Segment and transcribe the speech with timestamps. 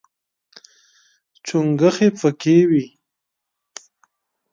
[1.45, 2.85] چونګښې پکې وي.